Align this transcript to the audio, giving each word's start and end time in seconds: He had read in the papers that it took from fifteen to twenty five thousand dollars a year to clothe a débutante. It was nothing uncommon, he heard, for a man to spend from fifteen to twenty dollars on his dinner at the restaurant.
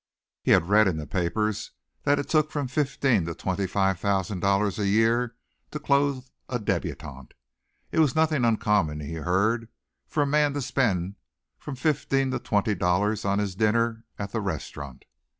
He 0.41 0.49
had 0.49 0.67
read 0.67 0.87
in 0.87 0.97
the 0.97 1.05
papers 1.05 1.73
that 2.05 2.17
it 2.17 2.27
took 2.27 2.49
from 2.49 2.67
fifteen 2.67 3.27
to 3.27 3.35
twenty 3.35 3.67
five 3.67 3.99
thousand 3.99 4.39
dollars 4.39 4.79
a 4.79 4.87
year 4.87 5.35
to 5.69 5.79
clothe 5.79 6.25
a 6.49 6.57
débutante. 6.57 7.33
It 7.91 7.99
was 7.99 8.15
nothing 8.15 8.43
uncommon, 8.43 8.99
he 9.01 9.13
heard, 9.13 9.69
for 10.07 10.23
a 10.23 10.25
man 10.25 10.53
to 10.55 10.61
spend 10.63 11.17
from 11.59 11.75
fifteen 11.75 12.31
to 12.31 12.39
twenty 12.39 12.73
dollars 12.73 13.25
on 13.25 13.37
his 13.37 13.53
dinner 13.53 14.03
at 14.17 14.31
the 14.31 14.41
restaurant. 14.41 15.05